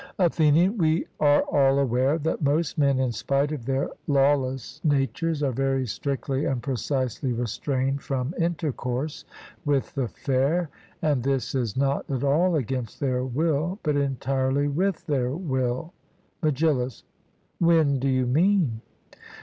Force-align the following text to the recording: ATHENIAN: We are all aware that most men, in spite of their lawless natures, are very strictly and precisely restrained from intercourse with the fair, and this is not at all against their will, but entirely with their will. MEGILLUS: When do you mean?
ATHENIAN: 0.17 0.79
We 0.79 1.05
are 1.19 1.43
all 1.43 1.77
aware 1.77 2.17
that 2.17 2.41
most 2.41 2.75
men, 2.75 2.97
in 2.97 3.11
spite 3.11 3.51
of 3.51 3.65
their 3.65 3.87
lawless 4.07 4.81
natures, 4.83 5.43
are 5.43 5.51
very 5.51 5.85
strictly 5.85 6.45
and 6.45 6.63
precisely 6.63 7.33
restrained 7.33 8.01
from 8.01 8.33
intercourse 8.39 9.25
with 9.63 9.93
the 9.93 10.07
fair, 10.07 10.71
and 11.03 11.21
this 11.21 11.53
is 11.53 11.77
not 11.77 12.09
at 12.09 12.23
all 12.23 12.55
against 12.55 12.99
their 12.99 13.23
will, 13.23 13.77
but 13.83 13.95
entirely 13.95 14.67
with 14.67 15.05
their 15.05 15.33
will. 15.35 15.93
MEGILLUS: 16.41 17.03
When 17.59 17.99
do 17.99 18.07
you 18.07 18.25
mean? 18.25 18.81